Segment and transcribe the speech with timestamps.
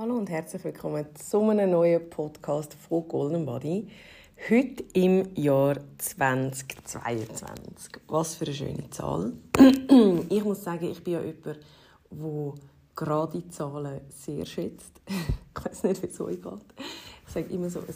[0.00, 3.86] Hallo und herzlich willkommen zu einem neuen Podcast von Golden Body.
[4.48, 8.00] Heute im Jahr 2022.
[8.08, 9.34] Was für eine schöne Zahl.
[10.30, 11.56] Ich muss sagen, ich bin ja jemand, der
[12.96, 15.02] gerade Zahlen sehr schätzt.
[15.54, 16.74] Ich weiß nicht, wie es euch geht.
[17.26, 17.94] Ich sage immer so, ein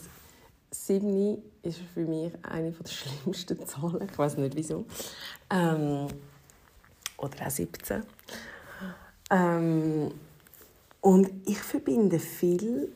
[0.69, 4.07] 7 ist für mich eine der schlimmsten Zahlen.
[4.07, 4.85] Ich weiß nicht, wieso.
[5.49, 6.05] Ähm,
[7.17, 8.03] oder auch 17.
[9.31, 10.11] Ähm,
[11.05, 12.91] und ich verbinde viel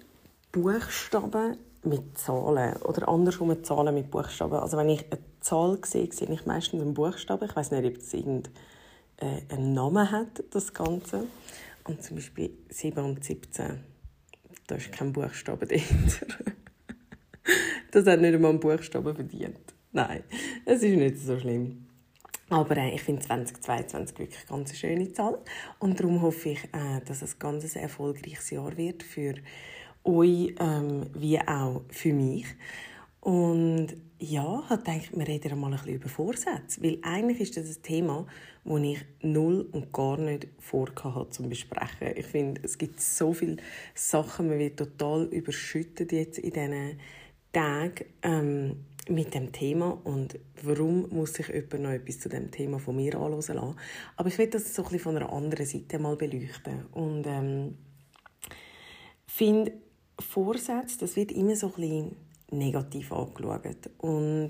[0.52, 4.56] Buchstaben mit Zahlen oder andersrum Zahlen mit Buchstaben.
[4.56, 7.48] Also wenn ich eine Zahl sehe, sehe ich meistens einen Buchstaben.
[7.48, 11.26] Ich weiß nicht, ob es äh, Namen hat, das Ganze.
[11.84, 13.80] Und zum Beispiel 7 und 17,
[14.66, 16.26] da ist kein Buchstabe dahinter.
[17.92, 19.60] das hat nicht einmal einen Buchstaben verdient.
[19.92, 20.24] Nein,
[20.66, 21.89] es ist nicht so schlimm.
[22.50, 25.40] Aber äh, ich finde 2022 wirklich eine ganz schöne Zahl.
[25.80, 29.36] Und darum hoffe ich, äh, dass es ein ganz erfolgreiches Jahr wird für
[30.04, 32.46] euch ähm, wie auch für mich.
[33.22, 33.90] Und
[34.20, 36.82] ja, ich denke, wir reden einmal ein bisschen über Vorsätze.
[36.82, 38.26] Weil eigentlich ist das ein Thema,
[38.64, 42.16] das ich null und gar nicht vorhatte zum Besprechen.
[42.16, 43.58] Ich finde, es gibt so viele
[43.94, 47.00] Sachen, man wird total überschüttet jetzt in diesen
[47.52, 48.06] Tagen.
[48.24, 52.96] Ähm, mit dem Thema und warum muss sich jemand noch etwas zu dem Thema von
[52.96, 53.76] mir anhören lassen.
[54.16, 57.78] Aber ich will das so ein bisschen von einer anderen Seite mal beleuchten und ähm,
[59.26, 59.74] finde
[60.20, 62.16] Vorsätze, das wird immer so ein bisschen
[62.52, 64.50] negativ angeschaut und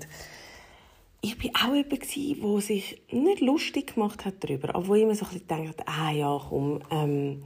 [1.22, 5.26] ich bin auch jemand der sich nicht lustig gemacht hat darüber, aber wo immer so
[5.26, 7.42] ein bisschen denkt, ah ja, komm, ähm,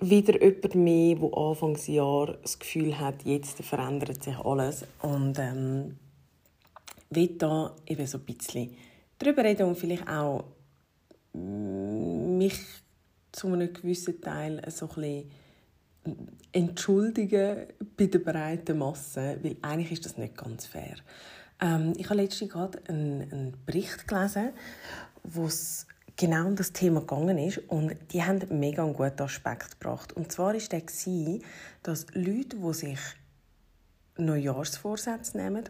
[0.00, 4.84] wieder jemand mehr, der Anfangsjahr das Gefühl hat, jetzt verändert sich alles.
[5.02, 5.96] Und ähm,
[7.10, 8.74] will da eben so ein bisschen
[9.18, 10.44] darüber reden und vielleicht auch
[11.34, 12.58] mm, mich
[13.32, 15.30] zu einem gewissen Teil so ein bisschen
[16.52, 20.96] entschuldigen bei der breiten Masse, weil eigentlich ist das nicht ganz fair.
[21.60, 24.50] Ähm, ich habe letztens gerade einen, einen Bericht gelesen,
[25.22, 25.86] wo es
[26.20, 30.12] genau um das Thema gegangen ist und die haben einen mega guten Aspekt gebracht.
[30.12, 31.40] Und zwar war der,
[31.82, 32.98] dass Leute, die sich
[34.18, 35.64] Neujahrsvorsätze nehmen,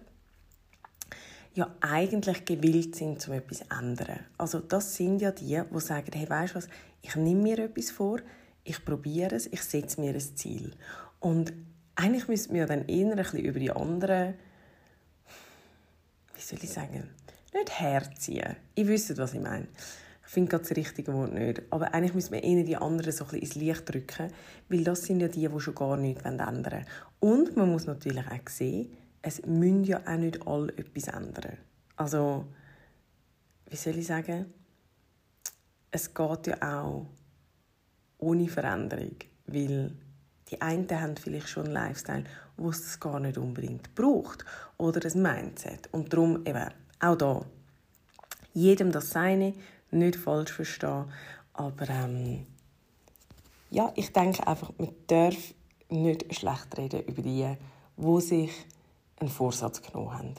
[1.55, 4.27] ja eigentlich gewillt sind, um etwas zu ändern.
[4.39, 6.69] Also das sind ja die, die sagen, hey, weißt du was,
[7.01, 8.19] ich nehme mir etwas vor,
[8.65, 10.73] ich probiere es, ich setze mir ein Ziel.
[11.21, 11.53] Und
[11.95, 14.35] eigentlich müssten wir dann eher ein über die anderen,
[16.35, 17.09] wie soll ich sagen,
[17.55, 18.57] nicht herziehen.
[18.75, 19.69] Ich wüsste, was ich meine.
[20.31, 21.61] Ich finde das richtige Wort nicht.
[21.71, 24.33] Aber eigentlich müssen wir eher die anderen so ein bisschen ins Licht drücken,
[24.69, 26.87] weil das sind ja die, die schon gar nichts ändern wollen.
[27.19, 31.57] Und man muss natürlich auch sehen, es müssen ja auch nicht alle etwas ändern.
[31.97, 32.47] Also,
[33.71, 34.55] wie soll ich sagen?
[35.91, 37.07] Es geht ja auch
[38.19, 39.17] ohne Veränderung,
[39.47, 39.97] weil
[40.49, 42.23] die einen haben vielleicht schon einen Lifestyle,
[42.57, 44.45] wo es gar nicht unbedingt braucht
[44.79, 45.89] oder ein Mindset.
[45.91, 46.69] Und darum eben
[47.01, 47.45] auch da
[48.53, 49.55] jedem das Seine,
[49.91, 51.07] nicht falsch verstehen.
[51.53, 52.47] Aber ähm,
[53.71, 55.55] ja, ich denke einfach, man darf
[55.89, 57.57] nicht schlecht reden über die,
[57.97, 58.51] die sich
[59.19, 60.35] einen Vorsatz genommen haben.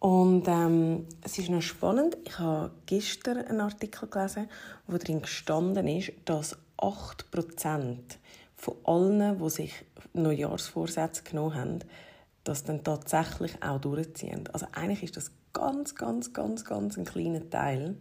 [0.00, 4.48] Und ähm, es ist noch spannend, ich habe gestern einen Artikel gelesen,
[4.86, 7.98] wo darin gestanden ist, dass 8%
[8.54, 9.72] von allen, die sich
[10.12, 11.78] Neujahrsvorsätze genommen haben,
[12.44, 14.48] das dann tatsächlich auch durchziehen.
[14.52, 17.96] Also eigentlich ist das ganz, ganz, ganz, ganz ein kleiner Teil.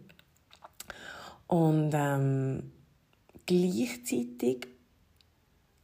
[1.48, 2.72] Und ähm,
[3.46, 4.68] gleichzeitig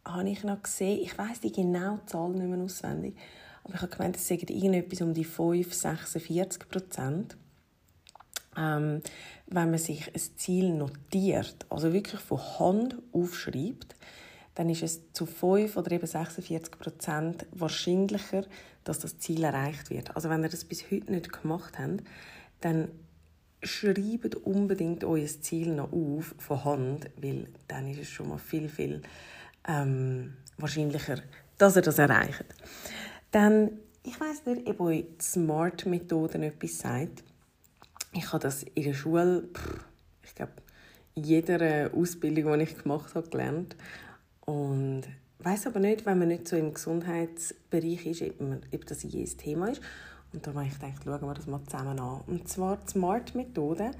[0.05, 3.15] habe ich noch gesehen, ich weiß die genaue Zahl nicht mehr auswendig,
[3.63, 7.37] aber ich habe gemeint, es seien irgendetwas um die 5, 46 Prozent.
[8.57, 9.01] Ähm,
[9.47, 13.95] wenn man sich ein Ziel notiert, also wirklich von Hand aufschreibt,
[14.55, 18.45] dann ist es zu 5 oder eben 46 Prozent wahrscheinlicher,
[18.83, 20.15] dass das Ziel erreicht wird.
[20.15, 22.03] Also wenn ihr das bis heute nicht gemacht habt,
[22.61, 22.89] dann
[23.63, 28.69] schreibt unbedingt euer Ziel noch auf von Hand, weil dann ist es schon mal viel,
[28.69, 29.01] viel
[29.67, 31.21] ähm, wahrscheinlicher,
[31.57, 32.45] dass ihr das erreicht.
[33.31, 33.71] Dann,
[34.03, 37.23] ich weiß nicht, ob euch die Smart-Methoden etwas sagt.
[38.13, 39.49] Ich habe das in der Schule,
[40.23, 40.53] ich glaube,
[41.15, 43.75] jeder Ausbildung, die ich gemacht habe, gelernt.
[44.41, 45.03] Und
[45.39, 48.41] weiß aber nicht, wenn man nicht so im Gesundheitsbereich ist, ob,
[48.73, 49.81] ob das je ein Thema ist.
[50.33, 52.21] Und da habe ich gedacht, schauen wir das mal zusammen an.
[52.25, 53.91] Und zwar die SMART-Methode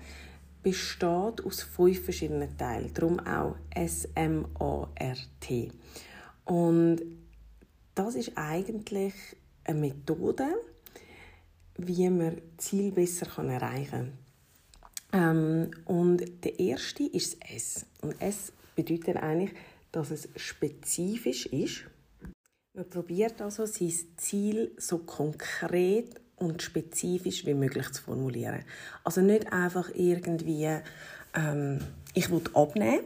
[0.64, 5.72] besteht aus fünf verschiedenen Teilen, darum auch S-M-A-R-T.
[6.46, 7.02] Und
[7.96, 9.14] das ist eigentlich
[9.66, 10.48] eine Methode,
[11.78, 14.24] wie man Ziel besser erreichen kann.
[15.14, 17.86] Ähm, und der erste ist das S.
[18.02, 19.52] Und S bedeutet eigentlich,
[19.92, 21.86] dass es spezifisch ist.
[22.74, 28.64] Man probiert also, sein Ziel so konkret und spezifisch wie möglich zu formulieren.
[29.04, 30.80] Also nicht einfach irgendwie,
[31.36, 31.80] ähm,
[32.14, 33.04] ich will abnehmen,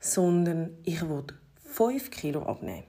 [0.00, 1.24] sondern ich will
[1.64, 2.84] 5 Kilo abnehmen.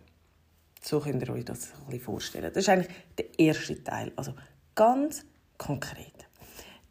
[0.81, 2.51] So könnt ihr euch das ein bisschen vorstellen.
[2.53, 4.33] Das ist eigentlich der erste Teil, also
[4.75, 5.25] ganz
[5.57, 6.13] konkret.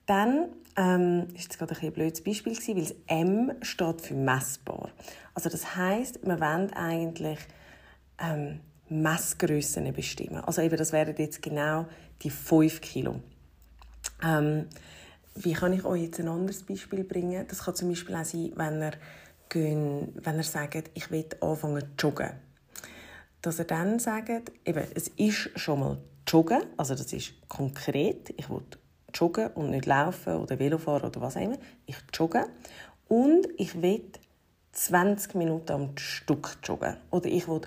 [0.06, 4.14] Dann ähm, ist jetzt gerade ein, ein blödes Beispiel gewesen, weil das M steht für
[4.14, 4.90] messbar.
[5.34, 7.38] Also das heißt, wir wollen eigentlich
[8.18, 10.36] ähm, Messgrössen bestimmen.
[10.44, 11.86] Also eben, das wären jetzt genau
[12.22, 13.20] die 5 Kilo.
[14.22, 14.66] Ähm,
[15.34, 17.46] wie kann ich euch jetzt ein anderes Beispiel bringen?
[17.48, 18.92] Das kann zum Beispiel auch sein, wenn ihr,
[19.54, 22.30] wenn ihr sagt, ich will anfangen zu joggen.
[23.40, 28.50] Dass ihr dann sagt, eben, es ist schon mal joggen, also das ist konkret, ich
[28.50, 28.62] will
[29.14, 31.58] joggen und nicht laufen oder Velo fahren oder was auch immer.
[31.86, 32.46] Ich jogge
[33.06, 34.02] und ich will
[34.72, 37.60] 20 Minuten am Stück joggen oder ich will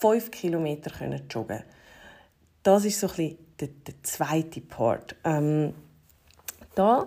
[0.00, 1.62] 5 Kilometer können joggen.
[2.62, 5.16] Das ist so ein bisschen der, der zweite Part.
[5.24, 5.74] Ähm,
[6.74, 7.06] da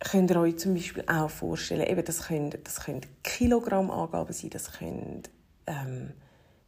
[0.00, 4.72] könnt ihr euch zum Beispiel auch vorstellen, eben das können, das können Kilogrammangaben sein, das
[4.72, 5.22] können
[5.66, 6.12] ähm,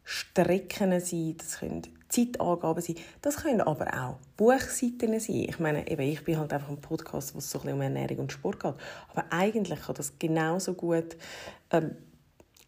[0.04, 5.46] Strecken sein, das können Zeitangaben sein, das können aber auch Buchseiten sein.
[5.48, 7.82] Ich meine, eben, ich bin halt einfach ein Podcast, wo es so ein bisschen um
[7.82, 8.74] Ernährung und Sport geht,
[9.08, 11.16] aber eigentlich kann das genauso gut
[11.70, 11.96] ähm,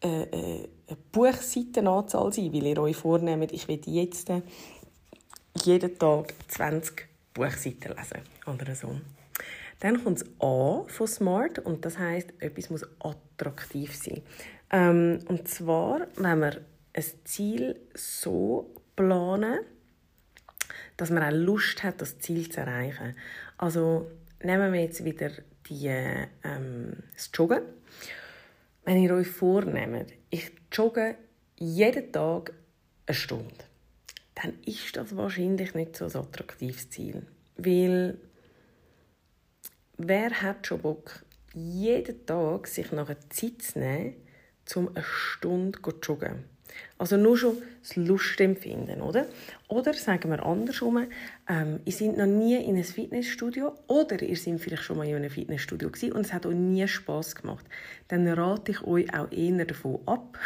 [0.03, 0.69] äh, äh,
[1.11, 4.29] Buchseitenanzahl sein, weil ihr euch vornehmt, ich will jetzt
[5.63, 8.99] jeden Tag 20 Buchseiten lesen oder so.
[9.79, 14.21] Dann kommt das A von Smart und das heißt, etwas muss attraktiv sein.
[14.71, 16.61] Ähm, und zwar, wenn wir
[16.93, 19.59] ein Ziel so planen,
[20.97, 23.15] dass man auch Lust hat, das Ziel zu erreichen.
[23.57, 24.09] Also
[24.41, 25.29] nehmen wir jetzt wieder
[25.69, 27.61] die, ähm, das Joggen.
[28.85, 31.15] Wenn ihr euch vornehmt, ich jogge
[31.57, 32.53] jeden Tag
[33.07, 33.53] eine Stunde,
[34.35, 37.23] dann ist das wahrscheinlich nicht so ein attraktives Ziel.
[37.57, 38.17] Weil
[39.97, 41.23] wer hat schon Bock,
[41.53, 44.15] jeden Tag sich nach einer Zeit zu nehmen,
[44.75, 46.43] um eine Stunde zu joggen?
[46.97, 49.27] Also nur schon das Lustempfinden, oder?
[49.67, 51.07] Oder sagen wir andersrum,
[51.47, 55.15] ähm, ihr seid noch nie in einem Fitnessstudio oder ihr seid vielleicht schon mal in
[55.15, 57.65] einem Fitnessstudio und es hat euch nie Spaß gemacht.
[58.07, 60.37] Dann rate ich euch auch eher davon ab,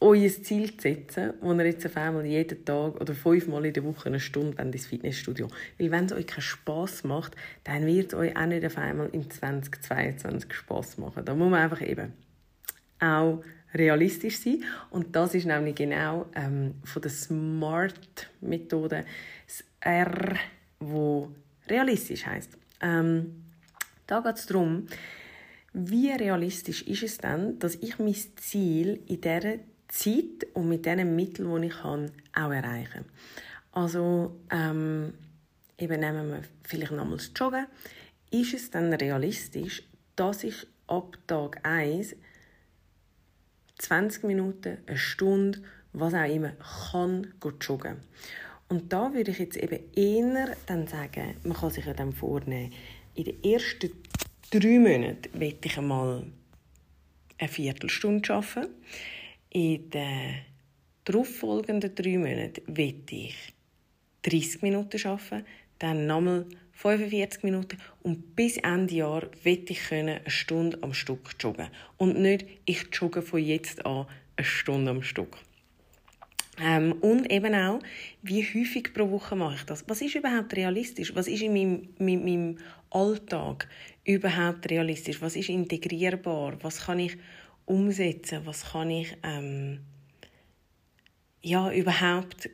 [0.00, 3.84] euer Ziel zu setzen, wo ihr jetzt auf einmal jeden Tag oder fünfmal in der
[3.84, 5.48] Woche eine Stunde ins Fitnessstudio
[5.78, 9.08] Weil wenn es euch keinen Spass macht, dann wird es euch auch nicht auf einmal
[9.12, 11.24] im 2022 Spass machen.
[11.24, 12.12] Da muss man einfach eben
[13.00, 13.42] auch
[13.74, 14.62] realistisch sein.
[14.90, 19.04] Und das ist nämlich genau ähm, von der SMART-Methode
[19.46, 20.36] das R,
[20.80, 21.30] wo
[21.68, 22.56] realistisch heißt.
[22.80, 23.44] Ähm,
[24.06, 24.86] da geht es darum,
[25.72, 29.58] wie realistisch ist es denn, dass ich mein Ziel in dieser
[29.94, 33.04] Zeit und mit den Mitteln, die ich habe, auch erreiche.
[33.72, 35.14] Also ähm,
[35.78, 37.66] eben nehmen wir vielleicht nochmal das Joggen.
[38.30, 39.82] Ist es dann realistisch,
[40.16, 42.16] dass ich ab Tag 1
[43.78, 45.60] 20 Minuten, eine Stunde,
[45.92, 46.52] was auch immer,
[46.90, 47.96] kann joggen.
[48.68, 52.72] Und da würde ich jetzt eben eher dann sagen, man kann sich ja dann vornehmen,
[53.14, 53.90] in den ersten
[54.50, 56.26] drei Monaten will ich einmal
[57.38, 58.70] eine Viertelstunde arbeiten.
[59.56, 60.40] In den
[61.04, 63.36] darauffolgenden drei Monaten will ich
[64.22, 65.46] 30 Minuten arbeiten,
[65.78, 71.68] dann nochmal 45 Minuten und bis Ende Jahr will ich eine Stunde am Stück joggen.
[71.98, 74.06] Und nicht, ich jogge von jetzt an
[74.36, 75.36] eine Stunde am Stück.
[76.60, 77.78] Ähm, und eben auch,
[78.22, 79.84] wie häufig pro Woche mache ich das?
[79.88, 81.14] Was ist überhaupt realistisch?
[81.14, 82.58] Was ist in meinem, meinem, meinem
[82.90, 83.68] Alltag
[84.04, 85.22] überhaupt realistisch?
[85.22, 86.58] Was ist integrierbar?
[86.60, 87.16] Was kann ich
[87.66, 88.40] umsetzen?
[88.44, 89.80] Was kann ich ähm,
[91.42, 92.48] ja überhaupt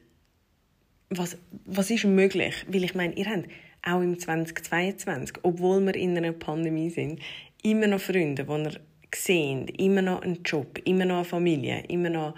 [1.11, 2.55] was, was ist möglich?
[2.69, 3.49] Weil ich meine, ihr habt
[3.83, 7.21] auch im 2022, obwohl wir in einer Pandemie sind,
[7.63, 8.81] immer noch Freunde, die ihr
[9.15, 12.35] sehen, immer noch einen Job, immer noch eine Familie, immer noch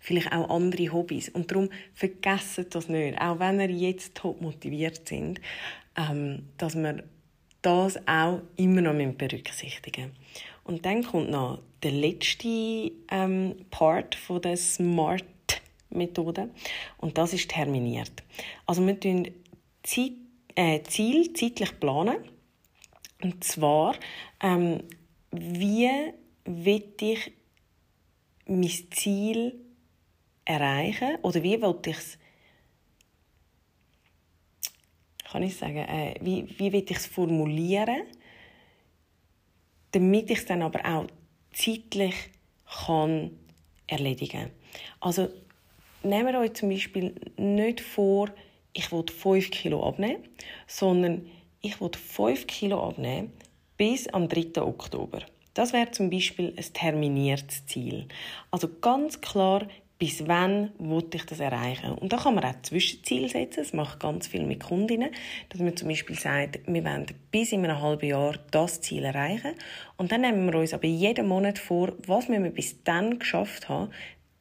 [0.00, 1.28] vielleicht auch andere Hobbys.
[1.30, 5.40] Und darum vergessen das nicht, auch wenn ihr jetzt top motiviert sind,
[5.96, 7.02] ähm, dass wir
[7.62, 10.12] das auch immer noch berücksichtigen
[10.64, 15.24] Und dann kommt noch der letzte ähm, Part von der Smart
[15.90, 16.48] Methode
[16.98, 18.22] und das ist terminiert.
[18.66, 19.28] Also wir tun
[19.82, 20.12] Zeit,
[20.54, 22.16] äh, Ziel zeitlich planen.
[23.22, 23.96] Und zwar
[24.40, 24.82] ähm,
[25.30, 25.88] wie
[26.44, 27.32] will ich
[28.46, 29.60] mein Ziel
[30.44, 31.16] erreichen?
[31.22, 32.18] Oder wie will ich es
[35.32, 38.02] kann ich sagen, äh, wie, wie will ich es formulieren,
[39.92, 41.06] damit ich es dann aber auch
[41.52, 42.14] zeitlich
[42.86, 43.30] kann
[43.86, 44.50] erledigen.
[45.00, 45.28] Also
[46.02, 48.30] nehmen wir euch zum Beispiel nicht vor,
[48.72, 50.24] ich will 5 Kilo abnehmen,
[50.66, 51.26] sondern
[51.60, 53.32] ich will 5 Kilo abnehmen
[53.76, 54.62] bis am 3.
[54.62, 55.20] Oktober.
[55.54, 58.08] Das wäre zum Beispiel ein terminiertes Ziel.
[58.50, 59.66] Also ganz klar
[60.02, 61.92] bis wann will ich das erreichen.
[61.92, 63.60] Und da kann man auch Zwischenziele setzen.
[63.60, 65.10] Das macht ganz viel mit Kundinnen,
[65.48, 69.52] dass man zum Beispiel sagt, wir wollen bis in einem halben Jahr das Ziel erreichen.
[69.96, 73.92] Und dann nehmen wir uns aber jeden Monat vor, was wir bis dann geschafft haben,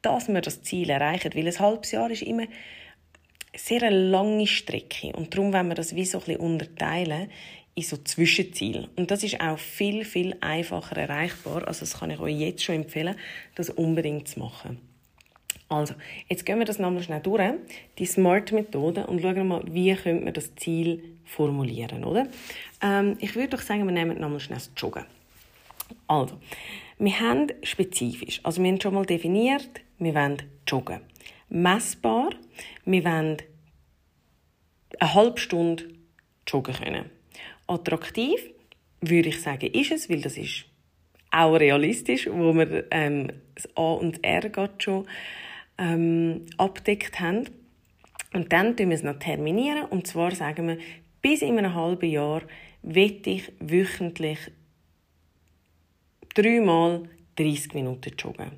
[0.02, 1.32] dass wir das Ziel erreichen.
[1.36, 2.48] Weil ein halbes Jahr ist immer
[3.56, 5.14] sehr eine lange Strecke.
[5.16, 7.30] Und darum wenn wir das wie so ein bisschen unterteilen
[7.76, 8.90] in so Zwischenziele.
[8.96, 11.68] Und das ist auch viel, viel einfacher erreichbar.
[11.68, 13.16] Also das kann ich euch jetzt schon empfehlen,
[13.54, 14.91] das unbedingt zu machen.
[15.72, 15.94] Also,
[16.28, 17.54] jetzt gehen wir das nochmal schnell durch,
[17.98, 22.28] die SMART-Methode, und schauen mal, wie könnte man das Ziel formulieren, oder?
[22.82, 25.06] Ähm, ich würde doch sagen, wir nehmen nochmal schnell das Joggen.
[26.08, 26.38] Also,
[27.00, 31.00] wir haben spezifisch, also wir haben schon mal definiert, wir wollen joggen.
[31.48, 32.32] Messbar,
[32.84, 33.38] wir wollen
[35.00, 35.86] eine halbe Stunde
[36.48, 37.06] joggen können.
[37.68, 38.42] Attraktiv,
[39.00, 40.66] würde ich sagen, ist es, weil das ist
[41.32, 45.08] auch realistisch, wo wir ähm, das A und das R geht schon
[45.78, 47.50] ähm, abdeckt haben.
[48.34, 49.86] Und dann tun wir es noch terminieren.
[49.86, 50.78] Und zwar sagen wir,
[51.22, 52.42] bis in einem halben Jahr
[52.82, 54.40] will ich wöchentlich
[56.34, 57.04] dreimal
[57.36, 58.52] 30 Minuten joggen.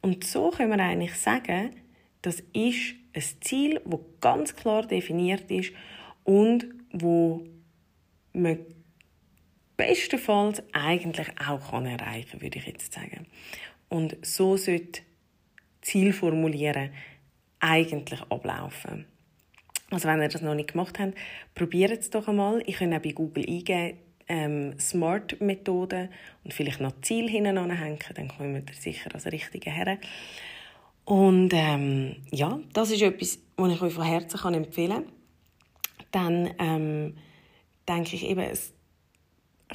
[0.00, 1.70] Und so können wir eigentlich sagen,
[2.22, 5.72] das ist ein Ziel, das ganz klar definiert ist
[6.24, 7.46] und wo
[8.32, 8.58] man
[9.76, 13.26] bestenfalls eigentlich auch erreichen kann, würde ich jetzt sagen.
[13.88, 15.02] Und so sollte
[15.82, 16.90] Ziel formulieren,
[17.60, 19.06] eigentlich ablaufen.
[19.90, 21.14] Also wenn ihr das noch nicht gemacht habt,
[21.54, 22.62] probiert es doch einmal.
[22.66, 26.08] Ich kann auch bei Google eingeben, ähm, Smart-Methode
[26.44, 29.98] und vielleicht noch Ziel hinten anhängen, dann kommen wir sicher als Richtige her.
[31.04, 35.12] Und ähm, ja, das ist etwas, was ich euch von Herzen kann empfehlen kann.
[36.12, 37.16] Dann ähm,
[37.88, 38.48] denke ich eben,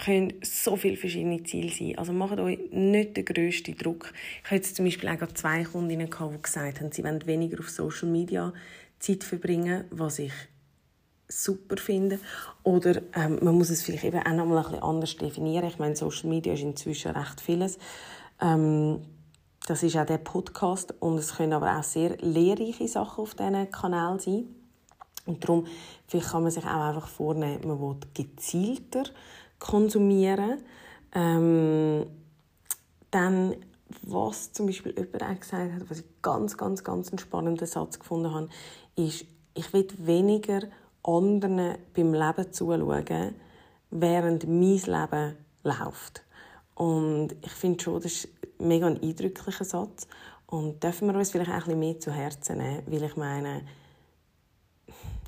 [0.04, 1.98] können so viele verschiedene Ziele sein.
[1.98, 4.12] Also macht euch nicht den grössten Druck.
[4.44, 8.10] Ich hatte zum Beispiel auch zwei Kundinnen, die gesagt haben, sie wollen weniger auf Social
[8.10, 8.54] Media
[9.00, 10.34] Zeit verbringen, was ich
[11.28, 12.20] super finde.
[12.64, 15.68] Oder ähm, man muss es vielleicht eben auch noch mal ein bisschen anders definieren.
[15.68, 17.78] Ich meine, Social Media ist inzwischen recht vieles.
[18.42, 19.02] Ähm,
[19.68, 23.72] das ist auch der Podcast und es können aber auch sehr lehrreiche Sachen auf diesen
[23.72, 24.46] Kanal sein.
[25.26, 25.66] Und darum
[26.08, 29.06] vielleicht kann man sich auch einfach vornehmen, man will gezielter
[29.60, 30.62] konsumieren.
[31.14, 32.06] Ähm,
[33.12, 33.56] dann,
[34.02, 38.00] was zum Beispiel jemand auch gesagt hat, was ich ganz, ganz, ganz einen spannenden Satz
[38.00, 38.50] gefunden habe,
[38.96, 40.62] ist, ich will weniger
[41.04, 43.36] anderen beim Leben zuschauen,
[43.92, 46.24] während mein Leben läuft.
[46.74, 48.28] Und ich finde schon, das ist
[48.60, 50.08] ein mega ein eindrücklicher Satz.
[50.48, 53.62] Und dürfen wir uns vielleicht auch ein bisschen mehr zu Herzen nehmen, weil ich meine,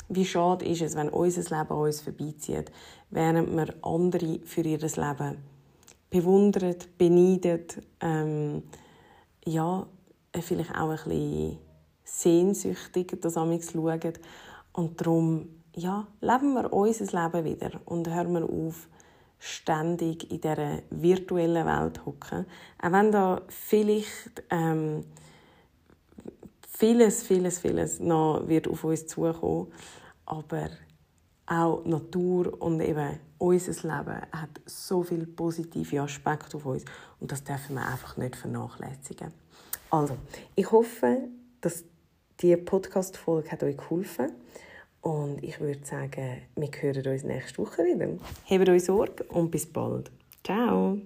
[0.09, 2.71] wie schade ist es, wenn unser Leben an uns vorbeizieht,
[3.09, 5.37] während wir andere für ihr Leben
[6.09, 8.63] bewundert, beneidet, ähm,
[9.45, 9.85] ja,
[10.39, 11.57] vielleicht auch ein bisschen
[12.03, 14.13] sehnsüchtig das schauen.
[14.73, 18.87] Und darum, ja, leben wir unser Leben wieder und hören wir auf,
[19.39, 22.45] ständig in dieser virtuellen Welt hocken.
[22.81, 25.03] Auch wenn da vielleicht ähm,
[26.77, 29.71] vieles, vieles, vieles noch wird auf uns zukommen.
[30.25, 30.69] Aber
[31.45, 36.83] auch Natur und eben unser Leben hat so viele positive Aspekte auf uns
[37.19, 39.31] und das dürfen wir einfach nicht vernachlässigen.
[39.89, 40.17] Also,
[40.55, 41.29] ich hoffe,
[41.61, 41.85] dass
[42.39, 44.33] diese Podcast-Folge euch geholfen hat
[45.01, 48.09] und ich würde sagen, wir hören uns nächste Woche wieder.
[48.49, 50.11] Habt euch Sorge und bis bald.
[50.43, 50.97] Ciao!